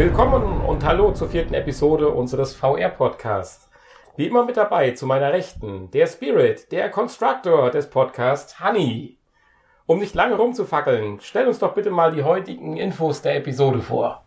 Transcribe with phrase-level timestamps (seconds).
[0.00, 3.68] Willkommen und hallo zur vierten Episode unseres VR-Podcasts.
[4.16, 9.18] Wie immer mit dabei zu meiner Rechten der Spirit, der Constructor des Podcasts Honey.
[9.84, 14.24] Um nicht lange rumzufackeln, stell uns doch bitte mal die heutigen Infos der Episode vor.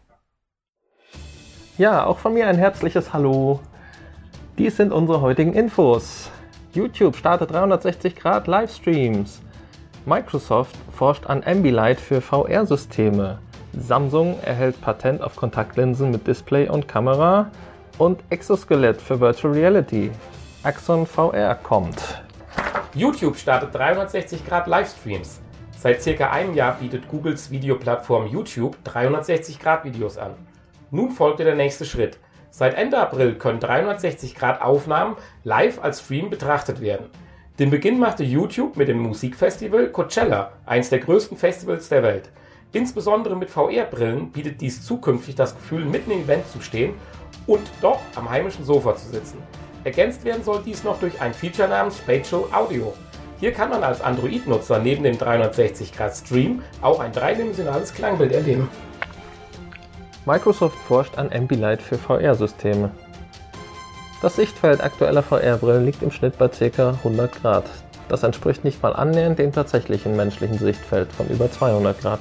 [1.80, 3.60] Ja, auch von mir ein herzliches Hallo.
[4.60, 6.30] Dies sind unsere heutigen Infos.
[6.74, 9.42] YouTube startet 360 Grad Livestreams.
[10.06, 13.40] Microsoft forscht an Ambilight für VR-Systeme.
[13.78, 17.50] Samsung erhält Patent auf Kontaktlinsen mit Display und Kamera.
[17.98, 20.12] Und Exoskelett für Virtual Reality.
[20.64, 22.24] Axon VR kommt.
[22.96, 25.42] YouTube startet 360 Grad Livestreams.
[25.78, 30.34] Seit circa einem Jahr bietet Googles Videoplattform YouTube 360 Grad Videos an.
[30.92, 32.20] Nun folgte der nächste Schritt.
[32.52, 37.08] Seit Ende April können 360 Grad Aufnahmen live als Stream betrachtet werden.
[37.60, 42.30] Den Beginn machte YouTube mit dem Musikfestival Coachella, eins der größten Festivals der Welt.
[42.74, 46.96] Insbesondere mit VR-Brillen bietet dies zukünftig das Gefühl, mitten im Event zu stehen
[47.46, 49.38] und doch am heimischen Sofa zu sitzen.
[49.84, 52.94] Ergänzt werden soll dies noch durch ein Feature namens Spatial Audio.
[53.40, 58.68] Hier kann man als Android-Nutzer neben dem 360-Grad-Stream auch ein dreidimensionales Klangbild erleben.
[60.26, 62.90] Microsoft forscht an Ambilight für VR-Systeme.
[64.24, 66.92] Das Sichtfeld aktueller VR-Brillen liegt im Schnitt bei ca.
[66.92, 67.66] 100 Grad.
[68.10, 72.20] Das entspricht nicht mal annähernd dem tatsächlichen menschlichen Sichtfeld von über 200 Grad.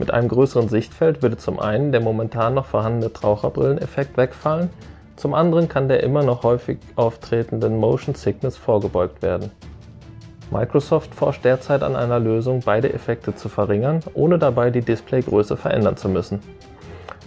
[0.00, 4.70] Mit einem größeren Sichtfeld würde zum einen der momentan noch vorhandene Taucherbrilleneffekt wegfallen,
[5.14, 9.50] zum anderen kann der immer noch häufig auftretenden Motion Sickness vorgebeugt werden.
[10.50, 15.98] Microsoft forscht derzeit an einer Lösung, beide Effekte zu verringern, ohne dabei die Displaygröße verändern
[15.98, 16.40] zu müssen.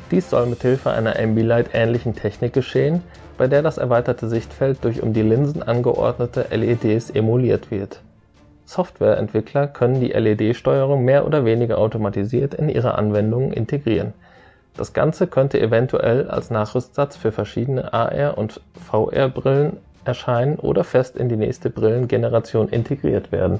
[0.10, 3.04] Dies soll mithilfe einer Ambilight ähnlichen Technik geschehen,
[3.38, 8.02] bei der das erweiterte Sichtfeld durch um die Linsen angeordnete LEDs emuliert wird.
[8.66, 14.14] Softwareentwickler können die LED-Steuerung mehr oder weniger automatisiert in ihre Anwendungen integrieren.
[14.76, 21.30] Das Ganze könnte eventuell als Nachrüstsatz für verschiedene AR- und VR-Brillen erscheinen oder fest in
[21.30, 23.60] die nächste Brillengeneration integriert werden.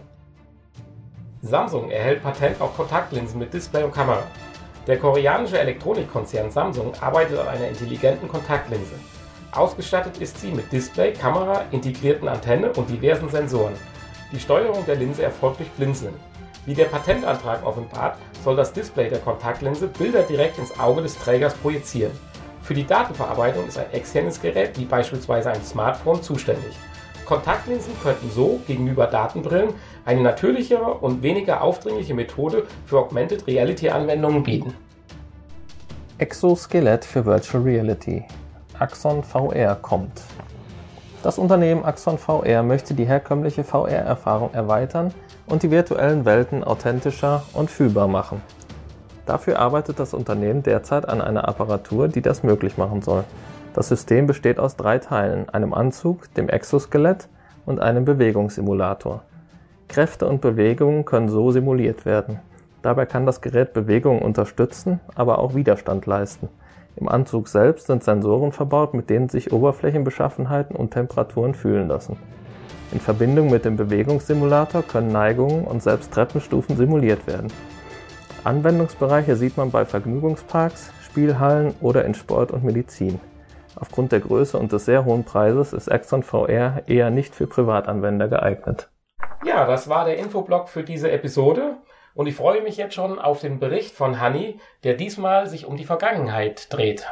[1.42, 4.24] Samsung erhält Patent auf Kontaktlinsen mit Display und Kamera.
[4.88, 8.96] Der koreanische Elektronikkonzern Samsung arbeitet an einer intelligenten Kontaktlinse.
[9.52, 13.74] Ausgestattet ist sie mit Display, Kamera, integrierten Antenne und diversen Sensoren.
[14.34, 16.16] Die Steuerung der Linse erfolgt durch Blinzeln.
[16.66, 21.54] Wie der Patentantrag offenbart, soll das Display der Kontaktlinse Bilder direkt ins Auge des Trägers
[21.54, 22.12] projizieren.
[22.64, 26.74] Für die Datenverarbeitung ist ein externes Gerät wie beispielsweise ein Smartphone zuständig.
[27.26, 34.42] Kontaktlinsen könnten so gegenüber Datenbrillen eine natürlichere und weniger aufdringliche Methode für Augmented Reality Anwendungen
[34.42, 34.74] bieten.
[36.18, 38.24] Exoskelett für Virtual Reality.
[38.80, 40.22] Axon VR kommt.
[41.24, 45.14] Das Unternehmen Axon VR möchte die herkömmliche VR-Erfahrung erweitern
[45.48, 48.42] und die virtuellen Welten authentischer und fühlbar machen.
[49.26, 53.24] Dafür arbeitet das Unternehmen derzeit an einer Apparatur, die das möglich machen soll.
[53.74, 57.30] Das System besteht aus drei Teilen, einem Anzug, dem Exoskelett
[57.66, 59.24] und einem Bewegungssimulator.
[59.88, 62.40] Kräfte und Bewegungen können so simuliert werden.
[62.82, 66.50] Dabei kann das Gerät Bewegungen unterstützen, aber auch Widerstand leisten.
[66.96, 72.18] Im Anzug selbst sind Sensoren verbaut, mit denen sich Oberflächenbeschaffenheiten und Temperaturen fühlen lassen.
[72.92, 77.52] In Verbindung mit dem Bewegungssimulator können Neigungen und selbst Treppenstufen simuliert werden.
[78.44, 83.20] Anwendungsbereiche sieht man bei Vergnügungsparks, Spielhallen oder in Sport und Medizin.
[83.76, 88.28] Aufgrund der Größe und des sehr hohen Preises ist Axon VR eher nicht für Privatanwender
[88.28, 88.90] geeignet.
[89.44, 91.78] Ja, das war der Infoblock für diese Episode
[92.16, 95.78] und ich freue mich jetzt schon auf den Bericht von Hanni, der diesmal sich um
[95.78, 97.08] die Vergangenheit dreht.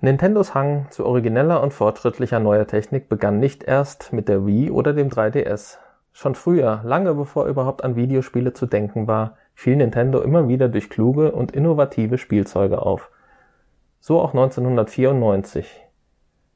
[0.00, 4.94] Nintendos Hang zu origineller und fortschrittlicher neuer Technik begann nicht erst mit der Wii oder
[4.94, 5.78] dem 3DS.
[6.12, 10.90] Schon früher, lange bevor überhaupt an Videospiele zu denken war, fiel Nintendo immer wieder durch
[10.90, 13.10] kluge und innovative Spielzeuge auf.
[14.00, 15.82] So auch 1994.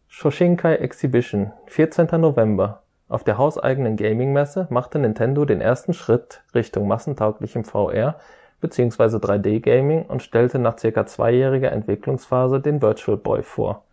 [0.08, 2.20] Shoshinkai Exhibition, 14.
[2.20, 2.82] November.
[3.08, 8.16] Auf der hauseigenen Gaming-Messe machte Nintendo den ersten Schritt Richtung massentauglichem VR
[8.60, 9.16] bzw.
[9.16, 13.84] 3D-Gaming und stellte nach circa zweijähriger Entwicklungsphase den Virtual Boy vor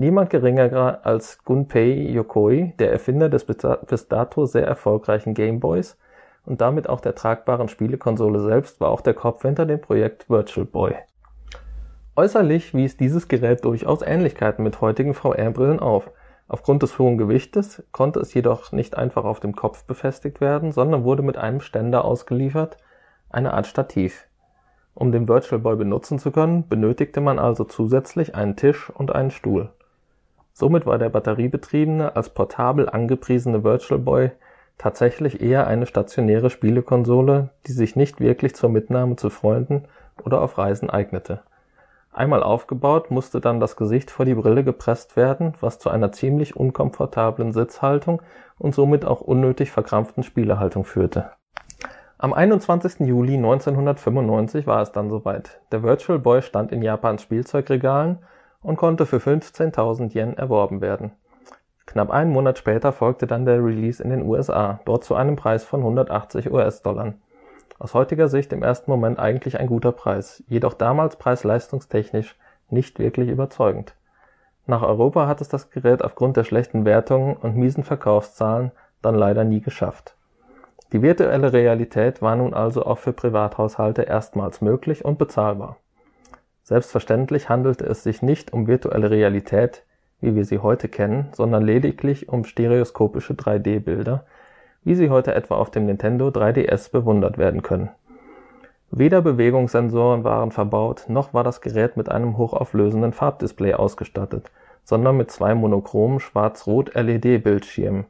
[0.00, 5.98] Niemand geringerer als Gunpei Yokoi, der Erfinder des bis dato sehr erfolgreichen Gameboys
[6.46, 10.66] und damit auch der tragbaren Spielekonsole selbst, war auch der Kopf hinter dem Projekt Virtual
[10.66, 10.94] Boy.
[12.14, 16.12] Äußerlich wies dieses Gerät durchaus Ähnlichkeiten mit heutigen VR-Brillen auf.
[16.48, 21.04] Aufgrund des hohen Gewichtes konnte es jedoch nicht einfach auf dem Kopf befestigt werden, sondern
[21.04, 22.78] wurde mit einem Ständer ausgeliefert,
[23.30, 24.26] eine Art Stativ.
[24.94, 29.30] Um den Virtual Boy benutzen zu können, benötigte man also zusätzlich einen Tisch und einen
[29.30, 29.70] Stuhl
[30.58, 34.32] Somit war der batteriebetriebene, als portabel angepriesene Virtual Boy
[34.76, 39.84] tatsächlich eher eine stationäre Spielekonsole, die sich nicht wirklich zur Mitnahme zu Freunden
[40.24, 41.42] oder auf Reisen eignete.
[42.12, 46.56] Einmal aufgebaut, musste dann das Gesicht vor die Brille gepresst werden, was zu einer ziemlich
[46.56, 48.22] unkomfortablen Sitzhaltung
[48.58, 51.30] und somit auch unnötig verkrampften Spielehaltung führte.
[52.20, 53.06] Am 21.
[53.06, 55.60] Juli 1995 war es dann soweit.
[55.70, 58.18] Der Virtual Boy stand in Japans Spielzeugregalen
[58.60, 61.12] und konnte für 15.000 Yen erworben werden.
[61.86, 65.64] Knapp einen Monat später folgte dann der Release in den USA, dort zu einem Preis
[65.64, 67.14] von 180 US-Dollar.
[67.78, 72.36] Aus heutiger Sicht im ersten Moment eigentlich ein guter Preis, jedoch damals preis-leistungstechnisch
[72.70, 73.94] nicht wirklich überzeugend.
[74.66, 79.44] Nach Europa hat es das Gerät aufgrund der schlechten Wertungen und miesen Verkaufszahlen dann leider
[79.44, 80.16] nie geschafft.
[80.92, 85.76] Die virtuelle Realität war nun also auch für Privathaushalte erstmals möglich und bezahlbar.
[86.64, 89.84] Selbstverständlich handelte es sich nicht um virtuelle Realität,
[90.20, 94.24] wie wir sie heute kennen, sondern lediglich um stereoskopische 3D-Bilder,
[94.84, 97.90] wie sie heute etwa auf dem Nintendo 3DS bewundert werden können.
[98.90, 104.50] Weder Bewegungssensoren waren verbaut, noch war das Gerät mit einem hochauflösenden Farbdisplay ausgestattet,
[104.84, 108.06] sondern mit zwei monochromen Schwarz-Rot-LED-Bildschirmen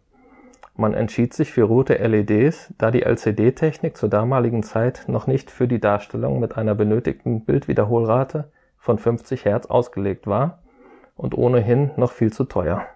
[0.80, 5.66] man entschied sich für rote LEDs, da die LCD-Technik zur damaligen Zeit noch nicht für
[5.66, 10.60] die Darstellung mit einer benötigten Bildwiederholrate von 50 Hertz ausgelegt war
[11.16, 12.86] und ohnehin noch viel zu teuer.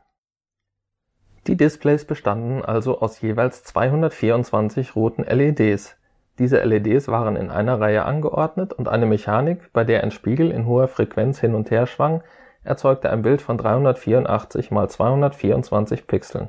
[1.46, 5.96] Die Displays bestanden also aus jeweils 224 roten LEDs.
[6.38, 10.66] Diese LEDs waren in einer Reihe angeordnet und eine Mechanik, bei der ein Spiegel in
[10.66, 12.22] hoher Frequenz hin und her schwang,
[12.64, 16.48] erzeugte ein Bild von 384 x 224 Pixeln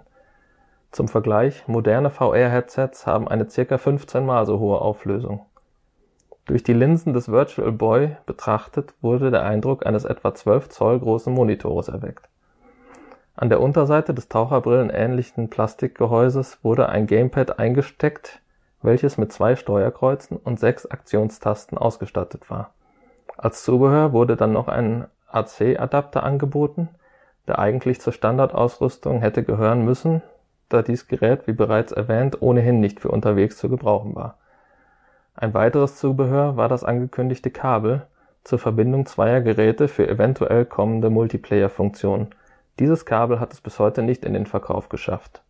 [0.93, 5.43] zum Vergleich, moderne VR-Headsets haben eine circa 15 mal so hohe Auflösung.
[6.45, 11.33] Durch die Linsen des Virtual Boy betrachtet wurde der Eindruck eines etwa 12 Zoll großen
[11.33, 12.29] Monitores erweckt.
[13.35, 18.41] An der Unterseite des taucherbrillenähnlichen Plastikgehäuses wurde ein Gamepad eingesteckt,
[18.81, 22.71] welches mit zwei Steuerkreuzen und sechs Aktionstasten ausgestattet war.
[23.37, 26.89] Als Zubehör wurde dann noch ein AC-Adapter angeboten,
[27.47, 30.21] der eigentlich zur Standardausrüstung hätte gehören müssen
[30.73, 34.37] da dies Gerät, wie bereits erwähnt, ohnehin nicht für unterwegs zu gebrauchen war.
[35.35, 38.05] Ein weiteres Zubehör war das angekündigte Kabel
[38.43, 42.35] zur Verbindung zweier Geräte für eventuell kommende Multiplayer-Funktionen.
[42.79, 45.43] Dieses Kabel hat es bis heute nicht in den Verkauf geschafft.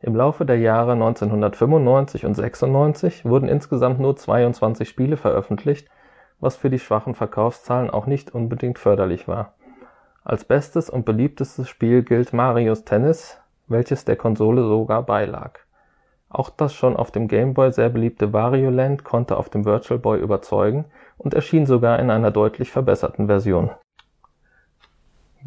[0.00, 5.88] Im Laufe der Jahre 1995 und 96 wurden insgesamt nur 22 Spiele veröffentlicht,
[6.40, 9.54] was für die schwachen Verkaufszahlen auch nicht unbedingt förderlich war.
[10.24, 15.60] Als bestes und beliebtestes Spiel gilt Marios Tennis, welches der Konsole sogar beilag.
[16.28, 19.98] Auch das schon auf dem Game Boy sehr beliebte Wario Land konnte auf dem Virtual
[19.98, 23.70] Boy überzeugen und erschien sogar in einer deutlich verbesserten Version.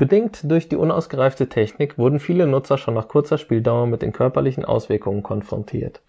[0.01, 4.65] Bedingt durch die unausgereifte Technik wurden viele Nutzer schon nach kurzer Spieldauer mit den körperlichen
[4.65, 6.01] Auswirkungen konfrontiert.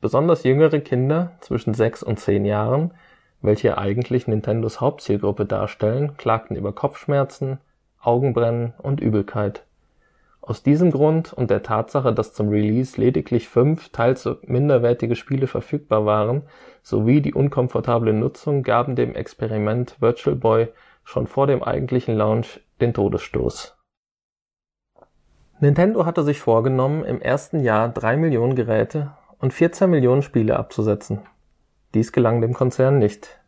[0.00, 2.94] Besonders jüngere Kinder zwischen sechs und zehn Jahren,
[3.42, 7.58] welche eigentlich Nintendos Hauptzielgruppe darstellen, klagten über Kopfschmerzen,
[8.00, 9.66] Augenbrennen und Übelkeit
[10.40, 16.06] aus diesem Grund und der Tatsache, dass zum Release lediglich fünf, teils minderwertige Spiele verfügbar
[16.06, 16.44] waren,
[16.82, 20.68] sowie die unkomfortable Nutzung gaben dem Experiment Virtual Boy
[21.04, 23.76] schon vor dem eigentlichen Launch den Todesstoß.
[25.60, 31.20] Nintendo hatte sich vorgenommen, im ersten Jahr drei Millionen Geräte und 14 Millionen Spiele abzusetzen.
[31.94, 33.40] Dies gelang dem Konzern nicht.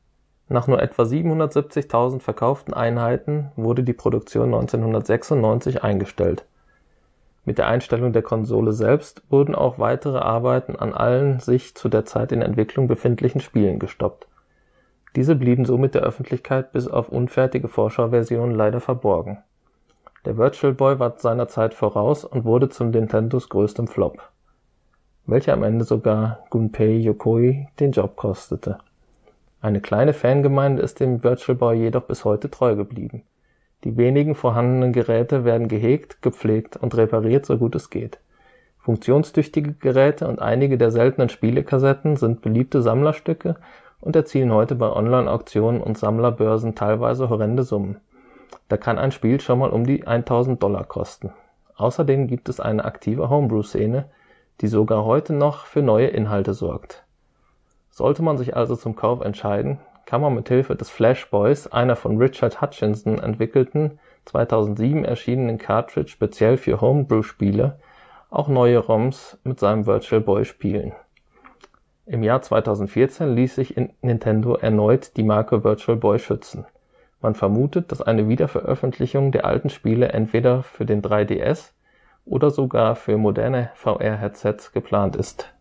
[0.49, 6.47] Nach nur etwa 770.000 verkauften Einheiten wurde die Produktion 1996 eingestellt
[7.49, 12.05] mit der Einstellung der Konsole selbst wurden auch weitere Arbeiten an allen sich zu der
[12.05, 14.28] Zeit in Entwicklung befindlichen Spielen gestoppt.
[15.17, 19.39] Diese blieben somit der Öffentlichkeit bis auf unfertige Vorschauversionen leider verborgen.
[20.25, 24.21] Der Virtual Boy war seiner Zeit voraus und wurde zu Nintendos größtem Flop,
[25.27, 28.79] welcher am Ende sogar Gunpei Yokoi den Job kostete.
[29.61, 33.23] Eine kleine Fangemeinde ist dem Virtual Boy jedoch bis heute treu geblieben
[33.85, 38.19] die wenigen vorhandenen Geräte werden gehegt, gepflegt und repariert, so gut es geht.
[38.79, 43.57] Funktionstüchtige Geräte und einige der seltenen Spielekassetten sind beliebte Sammlerstücke
[44.01, 48.01] und erzielen heute bei Online-Auktionen und Sammlerbörsen teilweise horrende Summen.
[48.69, 51.33] Da kann ein Spiel schon mal um die 1000 Dollar kosten.
[51.77, 54.11] Außerdem gibt es eine aktive Homebrew-Szene,
[54.61, 57.05] die sogar heute noch für neue Inhalte sorgt.
[57.91, 61.97] Sollte man sich also zum Kauf entscheiden, kann man mit Hilfe des Flash Boys, einer
[61.97, 67.79] von Richard Hutchinson entwickelten, 2007 erschienenen Cartridge speziell für Homebrew-Spiele,
[68.31, 70.93] auch neue ROMs mit seinem Virtual Boy spielen.
[72.11, 76.65] Im Jahr 2014 ließ sich Nintendo erneut die Marke Virtual Boy schützen.
[77.21, 81.73] Man vermutet, dass eine Wiederveröffentlichung der alten Spiele entweder für den 3DS
[82.25, 85.53] oder sogar für moderne VR-Headsets geplant ist.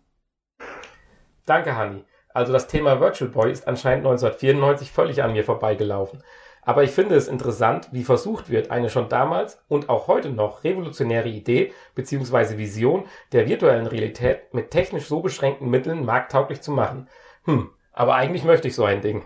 [1.45, 2.05] Danke, Hanni.
[2.29, 6.23] Also das Thema Virtual Boy ist anscheinend 1994 völlig an mir vorbeigelaufen.
[6.67, 10.65] Aber ich finde es interessant, wie versucht wird, eine schon damals und auch heute noch
[10.65, 12.57] revolutionäre Idee bzw.
[12.57, 17.07] Vision der virtuellen Realität mit technisch so beschränkten Mitteln markttauglich zu machen.
[17.45, 19.23] Hm, aber eigentlich möchte ich so ein Ding.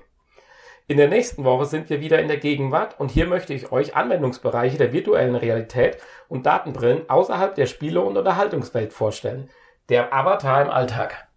[0.87, 3.95] In der nächsten Woche sind wir wieder in der Gegenwart und hier möchte ich euch
[3.95, 9.49] Anwendungsbereiche der virtuellen Realität und Datenbrillen außerhalb der Spiele- und Unterhaltungswelt vorstellen.
[9.89, 11.27] Der Avatar im Alltag.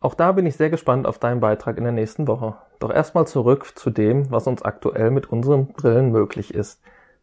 [0.00, 2.56] Auch da bin ich sehr gespannt auf deinen Beitrag in der nächsten Woche.
[2.78, 6.80] Doch erstmal zurück zu dem, was uns aktuell mit unseren Brillen möglich ist.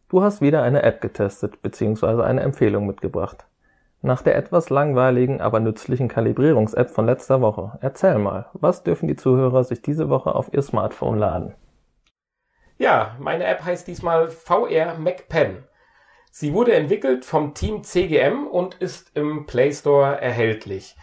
[0.08, 2.22] Du hast wieder eine App getestet bzw.
[2.22, 3.46] eine Empfehlung mitgebracht.
[4.02, 7.78] Nach der etwas langweiligen, aber nützlichen Kalibrierungs-App von letzter Woche.
[7.80, 11.54] Erzähl mal, was dürfen die Zuhörer sich diese Woche auf ihr Smartphone laden?
[12.78, 15.64] Ja, meine App heißt diesmal VR MacPen.
[16.30, 20.94] Sie wurde entwickelt vom Team CGM und ist im Play Store erhältlich.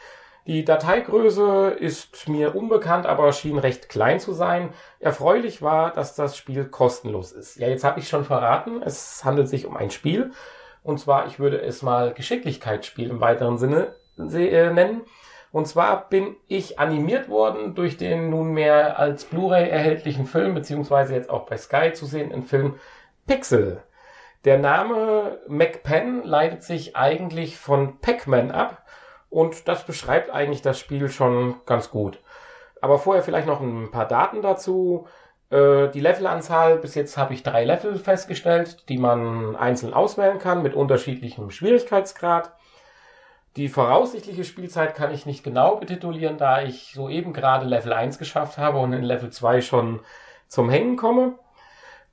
[0.45, 4.73] Die Dateigröße ist mir unbekannt, aber schien recht klein zu sein.
[4.99, 7.57] Erfreulich war, dass das Spiel kostenlos ist.
[7.57, 10.31] Ja, jetzt habe ich schon verraten, es handelt sich um ein Spiel.
[10.83, 15.03] Und zwar, ich würde es mal Geschicklichkeitsspiel im weiteren Sinne äh, nennen.
[15.53, 21.29] Und zwar bin ich animiert worden durch den nunmehr als Blu-ray erhältlichen Film, beziehungsweise jetzt
[21.29, 22.79] auch bei Sky zu sehen, im Film
[23.27, 23.81] Pixel.
[24.43, 28.83] Der Name MacPen leitet sich eigentlich von Pac-Man ab
[29.33, 32.19] und das beschreibt eigentlich das Spiel schon ganz gut.
[32.81, 35.07] Aber vorher vielleicht noch ein paar Daten dazu.
[35.49, 40.61] Äh, die Levelanzahl, bis jetzt habe ich drei Level festgestellt, die man einzeln auswählen kann
[40.61, 42.51] mit unterschiedlichem Schwierigkeitsgrad.
[43.55, 48.59] Die voraussichtliche Spielzeit kann ich nicht genau betitulieren, da ich soeben gerade Level 1 geschafft
[48.59, 50.01] habe und in Level 2 schon
[50.47, 51.39] zum Hängen komme.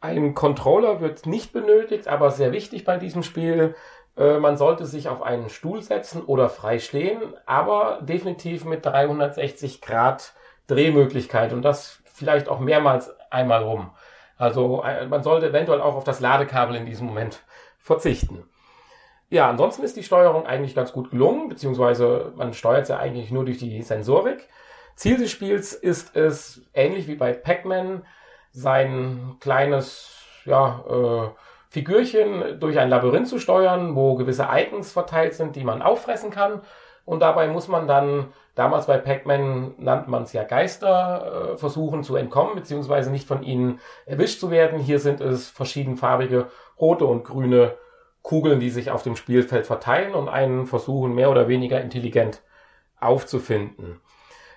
[0.00, 3.75] Ein Controller wird nicht benötigt, aber sehr wichtig bei diesem Spiel.
[4.21, 9.81] Äh, man sollte sich auf einen Stuhl setzen oder frei stehen, aber definitiv mit 360
[9.81, 10.35] Grad
[10.67, 13.91] Drehmöglichkeit und das vielleicht auch mehrmals einmal rum.
[14.37, 17.43] Also äh, man sollte eventuell auch auf das Ladekabel in diesem Moment
[17.79, 18.45] verzichten.
[19.31, 23.45] Ja, ansonsten ist die Steuerung eigentlich ganz gut gelungen, beziehungsweise man steuert sie eigentlich nur
[23.45, 24.49] durch die Sensorik.
[24.97, 28.05] Ziel des Spiels ist es, ähnlich wie bei Pac-Man,
[28.53, 31.29] sein kleines, ja, äh,
[31.71, 36.62] Figürchen durch ein Labyrinth zu steuern, wo gewisse Icons verteilt sind, die man auffressen kann.
[37.05, 42.03] Und dabei muss man dann, damals bei Pac-Man nannte man es ja Geister, äh, versuchen
[42.03, 44.81] zu entkommen, beziehungsweise nicht von ihnen erwischt zu werden.
[44.81, 46.49] Hier sind es verschiedenfarbige
[46.79, 47.77] rote und grüne
[48.23, 52.43] Kugeln, die sich auf dem Spielfeld verteilen und einen versuchen, mehr oder weniger intelligent
[52.99, 54.00] aufzufinden.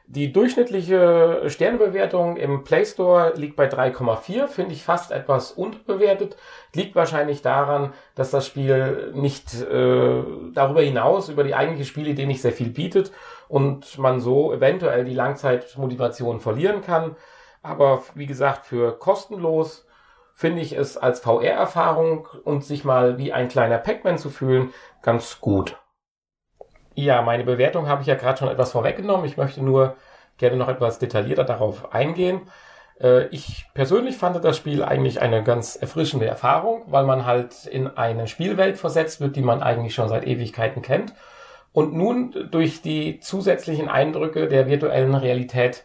[0.05, 6.35] Die durchschnittliche Sternebewertung im Play Store liegt bei 3,4, finde ich fast etwas unterbewertet.
[6.73, 12.41] Liegt wahrscheinlich daran, dass das Spiel nicht äh, darüber hinaus über die eigentliche Spielidee nicht
[12.41, 13.11] sehr viel bietet
[13.47, 17.15] und man so eventuell die Langzeitmotivation verlieren kann.
[17.61, 19.87] Aber wie gesagt, für kostenlos
[20.33, 25.39] finde ich es als VR-Erfahrung und sich mal wie ein kleiner Pac-Man zu fühlen ganz
[25.39, 25.77] gut.
[26.95, 29.25] Ja, meine Bewertung habe ich ja gerade schon etwas vorweggenommen.
[29.25, 29.95] Ich möchte nur
[30.37, 32.41] gerne noch etwas detaillierter darauf eingehen.
[32.99, 37.87] Äh, ich persönlich fand das Spiel eigentlich eine ganz erfrischende Erfahrung, weil man halt in
[37.87, 41.13] eine Spielwelt versetzt wird, die man eigentlich schon seit Ewigkeiten kennt
[41.71, 45.83] und nun durch die zusätzlichen Eindrücke der virtuellen Realität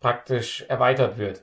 [0.00, 1.42] praktisch erweitert wird.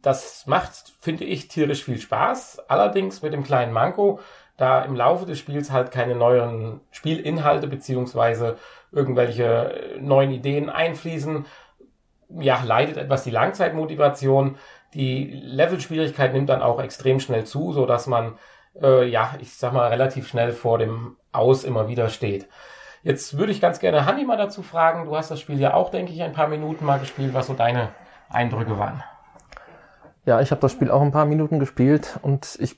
[0.00, 2.62] Das macht, finde ich, tierisch viel Spaß.
[2.68, 4.20] Allerdings mit dem kleinen Manko,
[4.58, 8.56] da im Laufe des Spiels halt keine neuen Spielinhalte beziehungsweise
[8.92, 11.46] irgendwelche neuen Ideen einfließen,
[12.28, 14.56] ja, leidet etwas die Langzeitmotivation.
[14.94, 18.34] Die Levelschwierigkeit nimmt dann auch extrem schnell zu, so dass man,
[18.82, 22.48] äh, ja, ich sag mal, relativ schnell vor dem Aus immer wieder steht.
[23.02, 25.04] Jetzt würde ich ganz gerne Hanni mal dazu fragen.
[25.04, 27.54] Du hast das Spiel ja auch, denke ich, ein paar Minuten mal gespielt, was so
[27.54, 27.90] deine
[28.28, 29.04] Eindrücke waren.
[30.26, 32.76] Ja, ich habe das Spiel auch ein paar Minuten gespielt und ich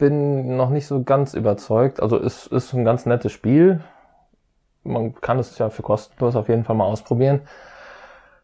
[0.00, 2.02] bin noch nicht so ganz überzeugt.
[2.02, 3.80] Also es ist ein ganz nettes Spiel.
[4.82, 7.42] Man kann es ja für kostenlos auf jeden Fall mal ausprobieren.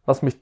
[0.05, 0.37] Was mich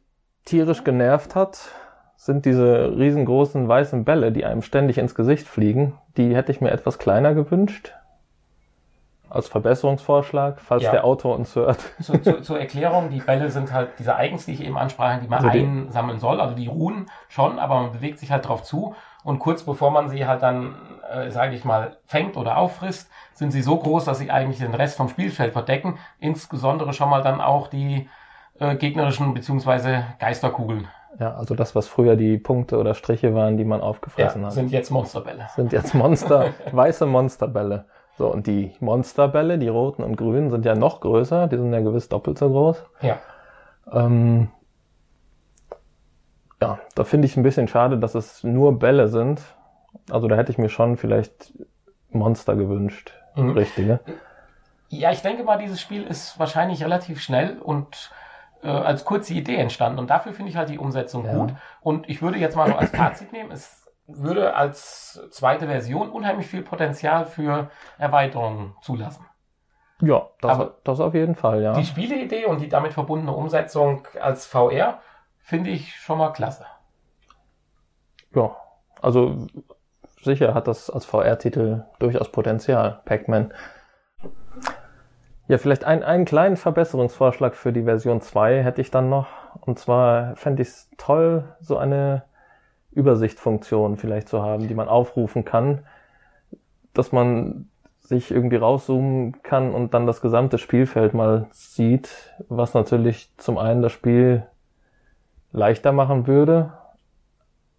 [0.44, 1.70] tierisch genervt hat,
[2.16, 5.94] sind diese riesengroßen weißen Bälle, die einem ständig ins Gesicht fliegen.
[6.16, 7.94] Die hätte ich mir etwas kleiner gewünscht.
[9.34, 10.92] Als Verbesserungsvorschlag, falls ja.
[10.92, 11.78] der Autor uns hört.
[12.00, 15.28] Zu, zu, zur Erklärung, die Bälle sind halt diese Eigens, die ich eben ansprach, die
[15.28, 16.40] man also einsammeln soll.
[16.40, 18.94] Also die ruhen schon, aber man bewegt sich halt drauf zu.
[19.24, 20.76] Und kurz bevor man sie halt dann
[21.10, 24.74] äh, sage ich mal, fängt oder auffrisst, sind sie so groß, dass sie eigentlich den
[24.74, 25.98] Rest vom Spielfeld verdecken.
[26.18, 28.08] Insbesondere schon mal dann auch die
[28.58, 30.88] äh, gegnerischen beziehungsweise Geisterkugeln.
[31.18, 34.54] Ja, also das, was früher die Punkte oder Striche waren, die man aufgefressen ja, hat.
[34.54, 35.46] Sind jetzt Monsterbälle.
[35.54, 37.84] Sind jetzt Monster, weiße Monsterbälle.
[38.16, 41.80] So, und die Monsterbälle, die roten und grünen, sind ja noch größer, die sind ja
[41.80, 42.84] gewiss doppelt so groß.
[43.02, 43.18] Ja.
[43.92, 44.48] Ähm,
[46.62, 49.42] ja, da finde ich ein bisschen schade, dass es nur Bälle sind.
[50.10, 51.52] Also da hätte ich mir schon vielleicht
[52.10, 53.12] Monster gewünscht.
[53.34, 53.50] Mhm.
[53.50, 54.00] Richtige.
[54.88, 58.12] Ja, ich denke mal, dieses Spiel ist wahrscheinlich relativ schnell und
[58.62, 59.98] äh, als kurze Idee entstanden.
[59.98, 61.34] Und dafür finde ich halt die Umsetzung Ja.
[61.34, 61.54] gut.
[61.80, 66.46] Und ich würde jetzt mal so als Fazit nehmen, es würde als zweite Version unheimlich
[66.46, 69.26] viel Potenzial für Erweiterungen zulassen.
[70.00, 71.72] Ja, das, Aber- das auf jeden Fall, ja.
[71.74, 74.98] Die Spieleidee und die damit verbundene Umsetzung als VR
[75.38, 76.66] finde ich schon mal klasse.
[78.34, 78.56] Ja,
[79.00, 79.46] also
[80.20, 83.54] sicher hat das als VR-Titel durchaus Potenzial, Pac-Man.
[85.46, 89.28] Ja, vielleicht ein, einen kleinen Verbesserungsvorschlag für die Version 2 hätte ich dann noch.
[89.60, 92.24] Und zwar fände ich es toll, so eine
[92.94, 95.80] Übersichtfunktion vielleicht zu haben, die man aufrufen kann,
[96.92, 97.68] dass man
[98.00, 103.82] sich irgendwie rauszoomen kann und dann das gesamte Spielfeld mal sieht, was natürlich zum einen
[103.82, 104.44] das Spiel
[105.52, 106.72] leichter machen würde,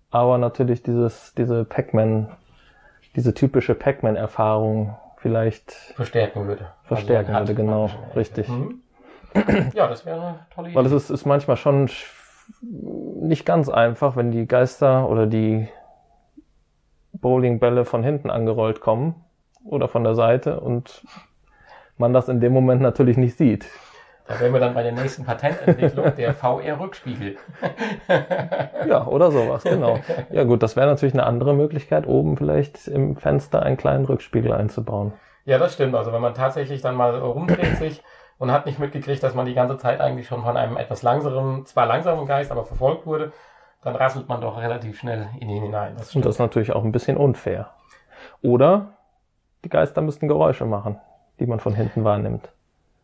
[0.10, 2.30] aber natürlich dieses, diese Pac-Man,
[3.16, 6.68] diese typische Pac-Man-Erfahrung vielleicht Verstärken würde.
[6.84, 8.48] Verstärken Also würde, genau, richtig.
[8.48, 8.82] Mhm.
[9.74, 10.76] Ja, das wäre eine tolle Idee.
[10.78, 12.06] Weil es ist, ist manchmal schon sch-
[12.62, 15.68] nicht ganz einfach, wenn die Geister oder die
[17.14, 19.16] Bowlingbälle von hinten angerollt kommen
[19.64, 21.04] oder von der Seite und
[21.98, 23.66] man das in dem Moment natürlich nicht sieht.
[24.28, 27.38] Da wären wir dann bei der nächsten Patententwicklung, der VR-Rückspiegel.
[28.88, 30.00] Ja, oder sowas, genau.
[30.32, 34.52] Ja gut, das wäre natürlich eine andere Möglichkeit, oben vielleicht im Fenster einen kleinen Rückspiegel
[34.52, 35.14] einzubauen.
[35.46, 35.96] Ja, das stimmt.
[35.96, 38.04] Also wenn man tatsächlich dann mal rumdreht sich
[38.38, 41.66] und hat nicht mitgekriegt, dass man die ganze Zeit eigentlich schon von einem etwas langsameren,
[41.66, 43.32] zwar langsamen Geist, aber verfolgt wurde,
[43.82, 45.96] dann rasselt man doch relativ schnell in ihn hinein.
[45.98, 47.70] Das Und das ist natürlich auch ein bisschen unfair.
[48.42, 48.94] Oder
[49.64, 51.00] die Geister müssten Geräusche machen,
[51.40, 52.52] die man von hinten wahrnimmt.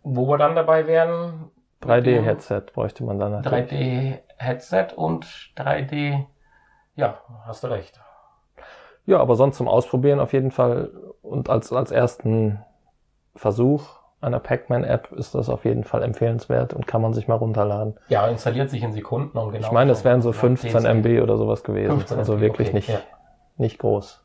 [0.03, 1.51] Wo wir dann dabei wären,
[1.83, 3.71] 3D-Headset bräuchte man dann natürlich.
[3.71, 6.25] 3D-Headset und 3D,
[6.95, 7.99] ja, hast du recht.
[9.05, 10.91] Ja, aber sonst zum Ausprobieren auf jeden Fall
[11.21, 12.63] und als, als ersten
[13.35, 17.97] Versuch einer Pac-Man-App ist das auf jeden Fall empfehlenswert und kann man sich mal runterladen.
[18.07, 19.65] Ja, installiert sich in Sekunden und genau.
[19.65, 21.97] ich meine, es wären so Ja, 15 10 MB oder sowas gewesen.
[21.97, 22.99] 15 also MB, wirklich okay, nicht, ja.
[23.57, 24.23] nicht groß.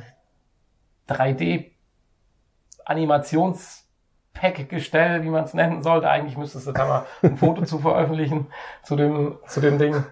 [2.88, 6.10] 3D-Animationspack-Gestell, wie man es nennen sollte.
[6.10, 8.48] Eigentlich müsstest du da mal ein Foto zu veröffentlichen
[8.84, 10.04] zu dem, zu dem Ding.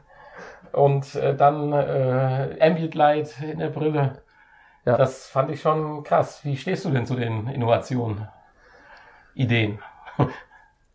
[0.71, 4.21] Und äh, dann äh, Ambient Light in der Brille.
[4.83, 4.97] Ja.
[4.97, 6.43] Das fand ich schon krass.
[6.43, 8.27] Wie stehst du denn zu den Innovationen?
[9.33, 9.79] Ideen?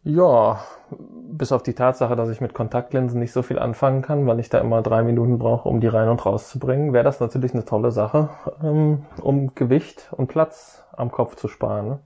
[0.02, 0.60] Ja,
[0.90, 4.48] bis auf die Tatsache, dass ich mit Kontaktlinsen nicht so viel anfangen kann, weil ich
[4.48, 7.52] da immer drei Minuten brauche, um die rein und raus zu bringen, wäre das natürlich
[7.52, 8.30] eine tolle Sache,
[8.62, 11.88] ähm, um Gewicht und Platz am Kopf zu sparen.
[11.88, 11.98] Ne?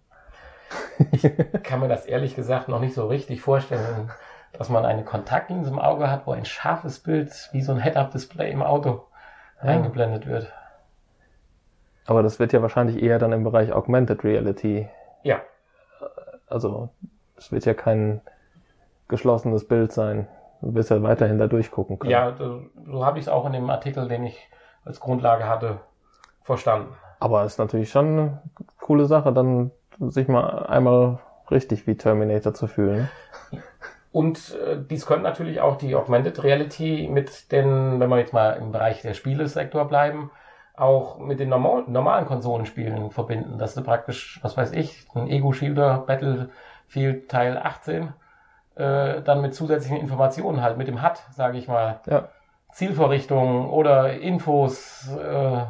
[1.62, 4.10] kann mir das ehrlich gesagt noch nicht so richtig vorstellen,
[4.52, 8.50] dass man eine Kontaktlinse im Auge hat, wo ein scharfes Bild wie so ein Head-Up-Display
[8.50, 9.04] im Auto
[9.60, 10.52] eingeblendet wird.
[12.06, 14.88] Aber das wird ja wahrscheinlich eher dann im Bereich Augmented Reality.
[15.22, 15.40] Ja.
[16.48, 16.90] Also
[17.36, 18.20] es wird ja kein
[19.08, 20.28] geschlossenes Bild sein.
[20.60, 22.10] Du wirst ja weiterhin da durchgucken können.
[22.10, 24.48] Ja, so, habe ich es auch in dem Artikel, den ich
[24.84, 25.80] als Grundlage hatte,
[26.42, 26.94] verstanden.
[27.20, 28.42] Aber es ist natürlich schon eine
[28.80, 31.20] coole Sache, dann sich mal einmal
[31.50, 33.08] richtig wie Terminator zu fühlen.
[34.12, 38.52] Und äh, dies könnte natürlich auch die Augmented Reality mit den, wenn wir jetzt mal
[38.52, 40.30] im Bereich der Spielesektor bleiben,
[40.76, 46.04] auch mit den normal, normalen Konsolenspielen verbinden, dass du praktisch, was weiß ich, ein Ego-Shooter
[46.94, 48.12] Battlefield Teil 18
[48.76, 52.28] äh, dann mit zusätzlichen Informationen halt, mit dem HUD, sage ich mal, Ja.
[52.72, 55.64] Zielvorrichtungen oder Infos, äh,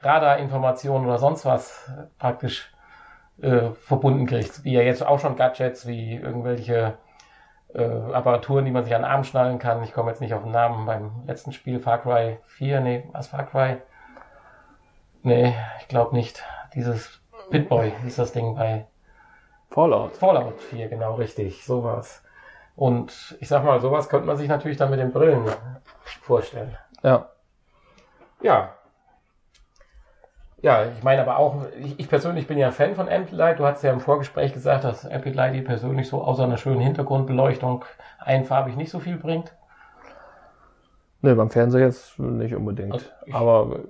[0.00, 2.72] Radarinformationen oder sonst was praktisch
[3.42, 4.64] äh, verbunden kriegt.
[4.64, 6.94] Wie ja jetzt auch schon Gadgets wie irgendwelche
[7.74, 9.82] äh, Apparaturen, die man sich an den Arm schnallen kann.
[9.82, 13.28] Ich komme jetzt nicht auf den Namen beim letzten Spiel, Far Cry 4, nee, was
[13.28, 13.76] Far Cry?
[15.22, 16.42] Nee, ich glaube nicht.
[16.74, 18.86] Dieses Pitboy hieß das Ding bei
[19.76, 20.16] Fallout.
[20.16, 22.22] Fallout 4, genau richtig, sowas.
[22.76, 25.44] Und ich sag mal, sowas könnte man sich natürlich dann mit den Brillen
[26.22, 26.74] vorstellen.
[27.02, 27.28] Ja.
[28.40, 28.70] Ja.
[30.62, 33.58] Ja, ich meine aber auch, ich, ich persönlich bin ja Fan von Amplight.
[33.58, 37.84] Du hast ja im Vorgespräch gesagt, dass Amplight dir persönlich so außer einer schönen Hintergrundbeleuchtung
[38.18, 39.54] einfarbig nicht so viel bringt.
[41.20, 43.14] Nee, beim Fernseher jetzt nicht unbedingt.
[43.26, 43.80] Also Aber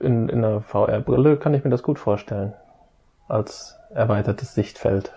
[0.00, 2.54] in, in einer VR-Brille kann ich mir das gut vorstellen.
[3.28, 5.12] Als erweitertes Sichtfeld.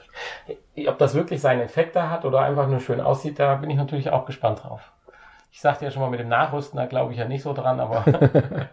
[0.88, 3.78] Ob das wirklich seinen Effekt da hat oder einfach nur schön aussieht, da bin ich
[3.78, 4.92] natürlich auch gespannt drauf.
[5.52, 7.80] Ich sagte ja schon mal mit dem Nachrüsten, da glaube ich ja nicht so dran,
[7.80, 8.04] aber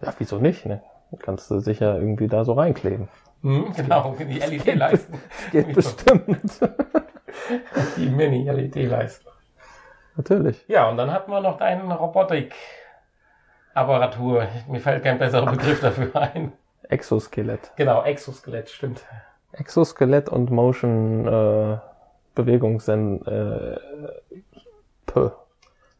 [0.00, 0.64] Ja, wieso nicht?
[0.66, 0.80] Ne?
[1.20, 3.08] Kannst du sicher irgendwie da so reinkleben.
[3.42, 5.18] hm, genau, die LED-Leisten,
[5.50, 6.60] Geht bestimmt.
[7.96, 9.26] die Mini-LED-Leisten.
[10.16, 10.64] Natürlich.
[10.68, 14.46] Ja, und dann hatten wir noch deine Robotik-Apparatur.
[14.68, 16.52] Mir fällt kein besserer Begriff dafür ein.
[16.88, 17.72] Exoskelett.
[17.76, 19.04] Genau, Exoskelett, stimmt.
[19.52, 21.78] Exoskelett und Motion äh,
[22.34, 23.76] Bewegungssend äh.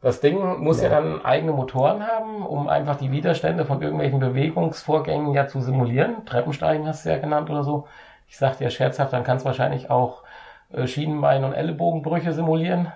[0.01, 0.89] Das Ding muss ja.
[0.89, 1.01] Ja.
[1.01, 6.25] dann eigene Motoren haben, um einfach die Widerstände von irgendwelchen Bewegungsvorgängen ja zu simulieren.
[6.25, 7.87] Treppensteigen hast du ja genannt oder so.
[8.27, 10.23] Ich sagte ja scherzhaft, dann kannst du wahrscheinlich auch
[10.71, 12.91] äh, Schienenbein- und Ellenbogenbrüche simulieren,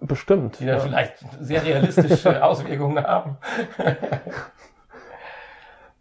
[0.00, 0.60] Bestimmt.
[0.60, 3.38] die dann vielleicht sehr realistische Auswirkungen haben.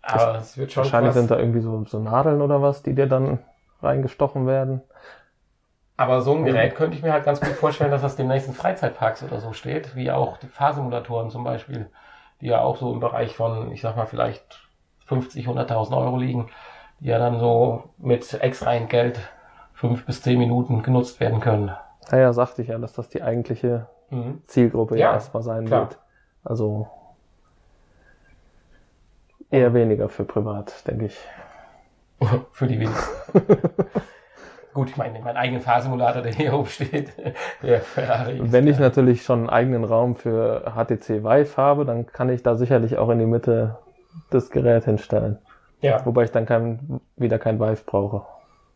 [0.04, 1.16] Aber es wird schon Wahrscheinlich krass.
[1.16, 3.40] sind da irgendwie so, so Nadeln oder was, die dir dann
[3.82, 4.82] reingestochen werden.
[5.98, 8.54] Aber so ein Gerät könnte ich mir halt ganz gut vorstellen, dass das demnächst in
[8.54, 11.90] Freizeitparks oder so steht, wie auch die Fahrsimulatoren zum Beispiel,
[12.42, 14.68] die ja auch so im Bereich von, ich sag mal, vielleicht
[15.06, 16.50] 50, 100.000 Euro liegen,
[17.00, 19.20] die ja dann so mit extra Geld
[19.74, 21.72] fünf bis zehn Minuten genutzt werden können.
[22.12, 24.42] Naja, sagte ich ja, dass das die eigentliche Mhm.
[24.48, 25.82] Zielgruppe ja, Ja, erstmal sein klar.
[25.82, 26.00] wird.
[26.44, 26.88] Also
[29.54, 31.18] eher weniger für privat, denke ich.
[32.52, 33.12] Für die wenigsten.
[34.74, 37.14] Gut, ich meine, mein eigenen Fahrsimulator, der hier oben steht,
[37.62, 38.52] der Ferrari.
[38.52, 42.56] Wenn ich natürlich schon einen eigenen Raum für HTC Vive habe, dann kann ich da
[42.56, 43.78] sicherlich auch in die Mitte
[44.32, 45.38] das Gerät hinstellen.
[45.82, 48.26] Ja, Wobei ich dann kein, wieder kein Vive brauche.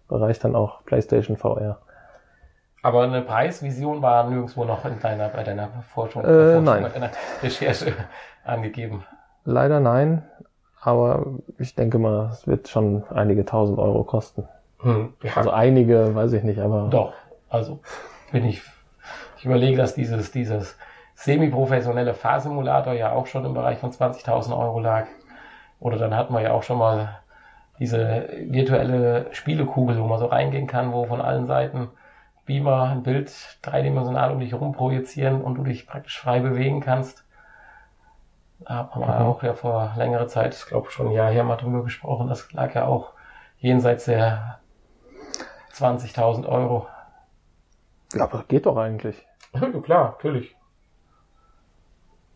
[0.10, 1.80] Da reicht dann auch PlayStation VR.
[2.84, 6.86] aber eine Preisvision war nirgendwo noch in deiner, bei deiner Forschung, Äh, Forschung nein.
[7.42, 7.94] Recherche
[8.44, 9.04] angegeben.
[9.46, 10.24] Leider nein,
[10.82, 11.26] aber
[11.58, 14.48] ich denke mal, es wird schon einige tausend Euro kosten.
[14.80, 17.14] Hm, ja, Also einige, weiß ich nicht, aber doch.
[17.50, 17.80] Also
[18.32, 18.62] bin ich.
[19.38, 20.78] Ich überlege, dass dieses, dieses
[21.16, 25.08] semi-professionelle Fahrsimulator ja auch schon im Bereich von 20.000 Euro lag.
[25.80, 27.20] Oder dann hatten wir ja auch schon mal
[27.80, 31.90] diese virtuelle Spielekugel, wo man so reingehen kann, wo von allen Seiten
[32.46, 37.26] Beamer ein Bild dreidimensional um dich herum projizieren und du dich praktisch frei bewegen kannst.
[38.66, 39.26] Haben wir Mhm.
[39.26, 42.52] auch ja vor längerer Zeit, ich glaube schon ein Jahr her mal drüber gesprochen, das
[42.54, 43.12] lag ja auch
[43.60, 44.60] jenseits der
[45.74, 46.88] 20.000 Euro.
[48.14, 49.26] ja, aber geht doch eigentlich.
[49.54, 50.56] Ja, klar, natürlich.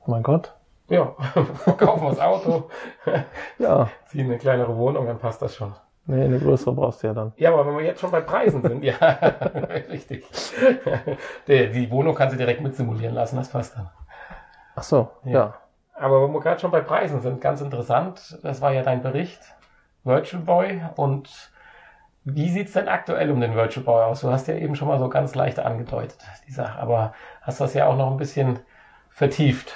[0.05, 0.53] Mein Gott.
[0.89, 1.13] Ja,
[1.63, 2.69] verkaufen wir das Auto,
[3.59, 5.73] Ja, ziehen eine kleinere Wohnung, dann passt das schon.
[6.05, 7.31] nee, eine größere brauchst du ja dann.
[7.37, 8.95] Ja, aber wenn wir jetzt schon bei Preisen sind, ja,
[9.89, 10.25] richtig.
[11.47, 13.89] Die, die Wohnung kannst du direkt mit simulieren lassen, das passt dann.
[14.75, 15.31] Ach so, Ja.
[15.31, 15.53] ja.
[16.01, 19.39] Aber wenn wir gerade schon bei Preisen sind, ganz interessant, das war ja dein Bericht,
[20.03, 20.81] Virtual Boy.
[20.95, 21.51] Und
[22.23, 24.21] wie sieht's denn aktuell um den Virtual Boy aus?
[24.21, 27.75] Du hast ja eben schon mal so ganz leicht angedeutet, die Sache, aber hast das
[27.75, 28.59] ja auch noch ein bisschen
[29.09, 29.73] vertieft.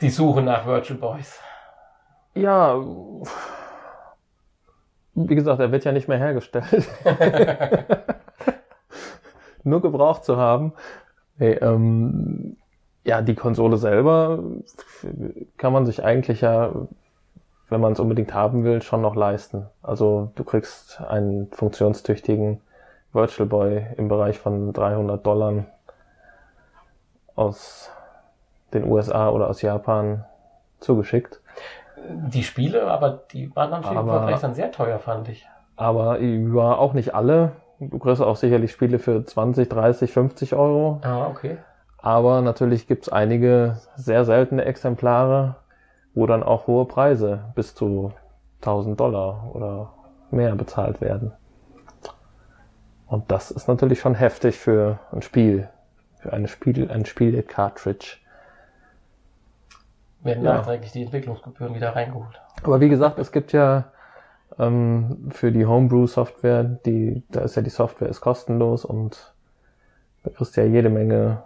[0.00, 1.38] Die Suche nach Virtual Boys.
[2.34, 2.76] Ja,
[5.14, 6.88] wie gesagt, er wird ja nicht mehr hergestellt.
[9.64, 10.72] Nur gebraucht zu haben.
[11.36, 12.56] Nee, ähm,
[13.04, 14.38] ja, die Konsole selber
[15.58, 16.70] kann man sich eigentlich ja,
[17.68, 19.66] wenn man es unbedingt haben will, schon noch leisten.
[19.82, 22.60] Also du kriegst einen funktionstüchtigen
[23.12, 25.64] Virtual Boy im Bereich von 300 Dollar
[27.36, 27.90] aus
[28.72, 30.24] den USA oder aus Japan
[30.80, 31.40] zugeschickt.
[32.08, 35.46] Die Spiele, aber die waren natürlich im Aber- Vergleich dann sehr teuer, fand ich.
[35.76, 37.52] Aber ja, auch nicht alle.
[37.80, 41.00] Du kriegst auch sicherlich Spiele für 20, 30, 50 Euro.
[41.02, 41.56] Ah, okay.
[42.04, 45.56] Aber natürlich gibt's einige sehr seltene Exemplare,
[46.12, 48.12] wo dann auch hohe Preise bis zu
[48.60, 49.94] 1000 Dollar oder
[50.30, 51.32] mehr bezahlt werden.
[53.06, 55.70] Und das ist natürlich schon heftig für ein Spiel,
[56.18, 58.18] für eine Spiel, ein Spiel-Cartridge.
[60.24, 60.56] Werden Ja.
[60.56, 62.38] nachträglich die Entwicklungsgebühren wieder reingeholt.
[62.64, 63.84] Aber wie gesagt, es gibt ja
[64.58, 69.32] ähm, für die Homebrew-Software, die, da ist ja die Software ist kostenlos und
[70.22, 71.42] da kriegst du ja jede Menge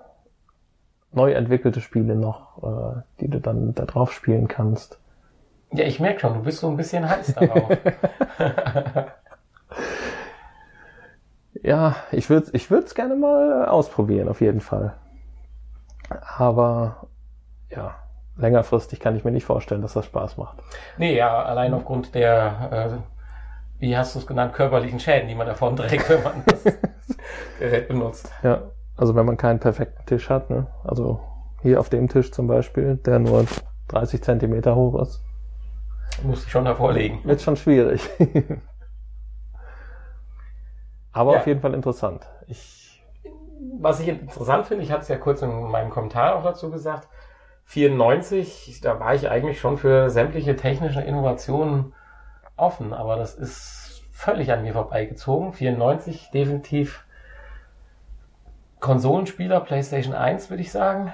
[1.13, 4.99] neu entwickelte Spiele noch, äh, die du dann da drauf spielen kannst.
[5.73, 7.71] Ja, ich merke schon, du bist so ein bisschen heiß darauf.
[11.63, 14.95] Ja, ich würde ich würd's gerne mal ausprobieren, auf jeden Fall.
[16.37, 17.09] Aber
[17.71, 17.97] ja,
[18.37, 20.59] längerfristig kann ich mir nicht vorstellen, dass das Spaß macht.
[20.97, 25.47] nee, ja, allein aufgrund der, äh, wie hast du es genannt, körperlichen Schäden, die man
[25.47, 26.65] davon trägt, wenn man das
[27.59, 28.31] Gerät benutzt.
[28.43, 28.63] Ja,
[28.99, 30.67] also wenn man keinen perfekten Tisch hat, ne?
[30.85, 31.21] Also
[31.63, 33.47] hier auf dem Tisch zum Beispiel, der nur
[33.89, 35.23] 30 Zentimeter hoch ist,
[36.23, 37.21] Muss ich schon hervorlegen.
[37.25, 38.03] wird schon schwierig.
[41.13, 41.39] Aber Ja.
[41.41, 42.27] auf jeden Fall interessant.
[42.47, 43.03] Ich,
[43.81, 47.09] Was ich interessant finde, ich hatte es ja kurz in meinem Kommentar auch dazu gesagt,
[47.65, 51.93] 94, da war ich eigentlich schon für sämtliche technische Innovationen
[52.57, 55.53] offen, aber das ist völlig an mir vorbeigezogen.
[55.53, 57.05] 94 definitiv
[58.81, 61.13] Konsolenspieler, PlayStation 1 würde ich sagen.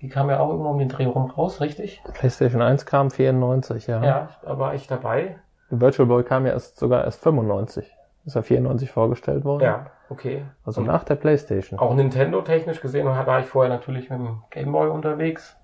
[0.00, 2.02] Die kam ja auch irgendwo um den Dreh rum raus, richtig?
[2.12, 4.04] PlayStation 1 kam 94, ja.
[4.04, 5.38] Ja, da war ich dabei.
[5.70, 7.92] Virtual Boy kam ja erst sogar erst 95.
[8.24, 9.62] Ist ja 94 vorgestellt worden.
[9.62, 10.44] Ja, okay.
[10.64, 11.78] Also Und nach der PlayStation.
[11.78, 15.56] Auch Nintendo technisch gesehen war ich vorher natürlich mit dem Game Boy unterwegs.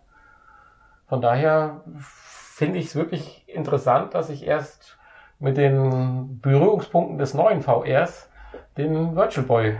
[1.09, 4.97] Von daher finde ich es wirklich interessant, dass ich erst
[5.39, 8.31] mit den Berührungspunkten des neuen VRs
[8.77, 9.77] den Virtual Boy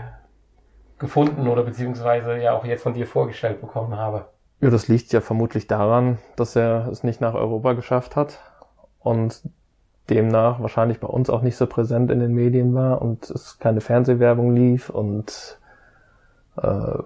[1.03, 4.25] gefunden oder beziehungsweise ja auch jetzt von dir vorgestellt bekommen habe.
[4.61, 8.39] Ja, das liegt ja vermutlich daran, dass er es nicht nach Europa geschafft hat
[8.99, 9.41] und
[10.09, 13.81] demnach wahrscheinlich bei uns auch nicht so präsent in den Medien war und es keine
[13.81, 15.59] Fernsehwerbung lief und
[16.61, 16.97] äh,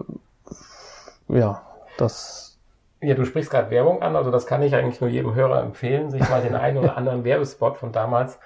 [1.28, 1.62] ja,
[1.98, 2.56] das
[3.00, 6.10] Ja, du sprichst gerade Werbung an, also das kann ich eigentlich nur jedem Hörer empfehlen,
[6.10, 8.38] sich mal den einen oder anderen Werbespot von damals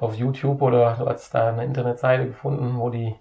[0.00, 3.14] auf YouTube oder du hast da eine Internetseite gefunden, wo die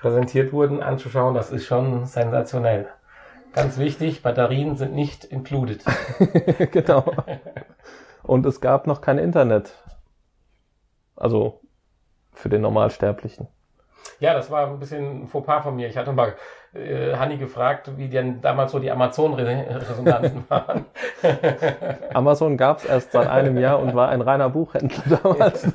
[0.00, 1.34] präsentiert wurden, anzuschauen.
[1.34, 2.88] Das ist schon sensationell.
[3.52, 5.84] Ganz wichtig, Batterien sind nicht included.
[6.70, 7.04] genau.
[8.22, 9.74] Und es gab noch kein Internet.
[11.16, 11.60] Also
[12.32, 13.48] für den Normalsterblichen.
[14.20, 15.88] Ja, das war ein bisschen ein Fauxpas von mir.
[15.88, 16.34] Ich hatte mal
[16.72, 20.86] äh, Hanni gefragt, wie denn damals so die Amazon-Resonanzen waren.
[22.14, 25.66] Amazon gab es erst seit einem Jahr und war ein reiner Buchhändler damals.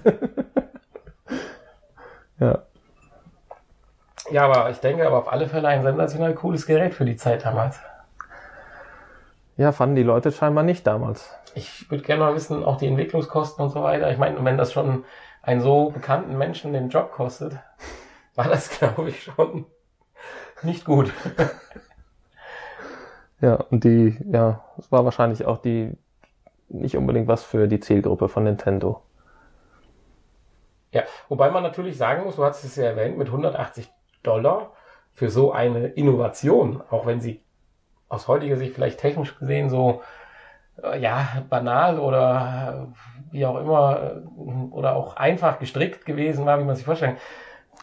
[2.40, 2.65] ja.
[4.32, 7.46] Ja, aber ich denke aber auf alle Fälle ein sensationell cooles Gerät für die Zeit
[7.46, 7.80] damals.
[9.58, 11.34] Ja, fanden die Leute scheinbar nicht damals.
[11.54, 14.12] Ich würde gerne mal wissen, auch die Entwicklungskosten und so weiter.
[14.12, 15.06] Ich meine, wenn das schon
[15.42, 17.58] einen so bekannten Menschen den Job kostet,
[18.36, 19.66] war das, glaube ich, schon
[20.64, 21.14] nicht gut.
[23.42, 25.92] Ja, und die, ja, es war wahrscheinlich auch die,
[26.70, 29.02] nicht unbedingt was für die Zielgruppe von Nintendo.
[30.92, 33.92] Ja, wobei man natürlich sagen muss, du hast es ja erwähnt, mit 180
[34.26, 34.72] Dollar
[35.14, 37.42] für so eine Innovation, auch wenn sie
[38.10, 40.02] aus heutiger Sicht vielleicht technisch gesehen so
[40.84, 46.60] äh, ja banal oder äh, wie auch immer äh, oder auch einfach gestrickt gewesen war,
[46.60, 47.18] wie man sich vorstellt,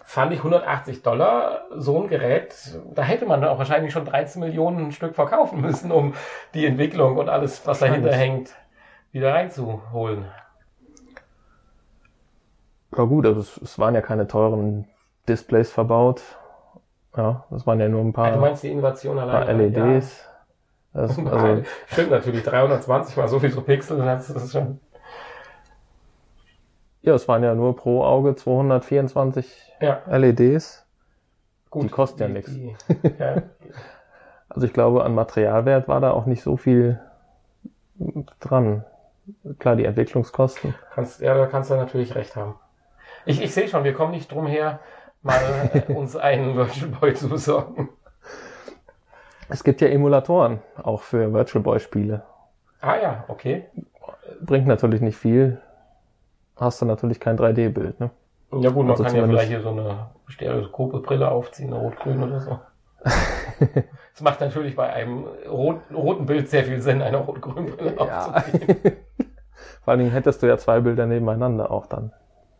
[0.04, 2.54] fand ich 180 Dollar so ein Gerät,
[2.94, 6.14] da hätte man auch wahrscheinlich schon 13 Millionen Stück verkaufen müssen, um
[6.54, 8.54] die Entwicklung und alles, was dahinter hängt,
[9.12, 10.26] wieder reinzuholen.
[12.96, 14.86] Ja gut, also es, es waren ja keine teuren
[15.28, 16.22] Displays verbaut.
[17.16, 19.66] Ja, das waren ja nur ein paar, Ah, du meinst die Innovation paar alleine?
[19.68, 19.84] Ja.
[19.86, 20.28] LEDs.
[20.94, 23.98] Das, also, Stimmt natürlich, 320 mal so viel Pixel,
[24.34, 24.80] das ist schon.
[27.02, 30.86] ja, es waren ja nur pro Auge 224 Ja, LEDs.
[31.70, 31.84] gut.
[31.84, 32.52] Die kosten ja nichts.
[33.18, 33.42] Ja,
[34.48, 37.00] Also ich glaube, an Materialwert war da auch nicht so viel
[38.40, 38.84] dran.
[39.58, 40.74] Klar, die Entwicklungskosten.
[40.94, 42.56] kannst, ja, da kannst du natürlich recht haben.
[43.24, 44.80] Ich, ich sehe schon, wir kommen nicht drum her,
[45.22, 47.88] mal äh, uns einen Virtual Boy zu besorgen.
[49.48, 52.22] Es gibt ja Emulatoren, auch für Virtual Boy Spiele.
[52.80, 53.66] Ah ja, okay.
[54.40, 55.60] Bringt natürlich nicht viel.
[56.56, 58.10] Hast du natürlich kein 3D-Bild, ne?
[58.52, 62.40] Ja gut, man Also kann ja vielleicht hier so eine Stereoskope-Brille aufziehen, eine rot-grün oder
[62.40, 62.58] so.
[64.14, 68.26] Es macht natürlich bei einem rot, roten Bild sehr viel Sinn, eine rot-grüne Brille Ja.
[68.26, 68.66] aufzuziehen.
[69.84, 72.12] Vor allen Dingen hättest du ja zwei Bilder nebeneinander auch dann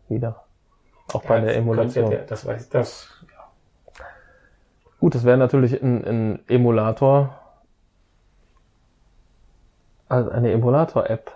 [0.09, 0.44] wieder.
[1.14, 2.11] Auch bei Ja, der das Emulation.
[2.11, 3.09] der- Das weiß das.
[5.01, 7.37] Gut, es wäre natürlich ein, ein Emulator,
[10.09, 11.33] also eine Emulator-App.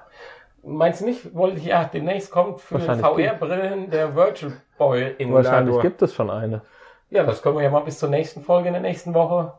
[0.62, 5.20] Meinst du nicht, wollte ich, ja, demnächst kommt für Wahrscheinlich VR-Brillen der Virtual Boy Wahrscheinlich
[5.20, 5.82] Emulator.
[5.82, 6.62] gibt es schon eine.
[7.10, 9.52] Ja, das können wir ja mal bis zur nächsten Folge in der nächsten Woche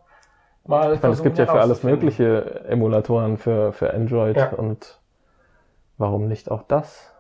[0.65, 4.49] mal Ich meine, es gibt ja für alles mögliche Emulatoren für, für Android Ja.
[4.49, 4.99] und
[5.97, 7.13] warum nicht auch das?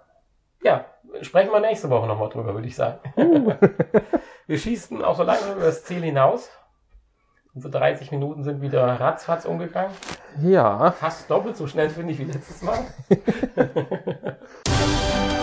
[0.63, 0.85] Ja,
[1.21, 2.99] sprechen wir nächste Woche nochmal drüber, würde ich sagen.
[4.47, 6.49] wir schießen auch so lange über das Ziel hinaus.
[7.53, 9.91] Unsere 30 Minuten sind wieder ratzfatz umgegangen.
[10.41, 12.79] Ja, Fast doppelt so schnell, finde ich, wie letztes Mal.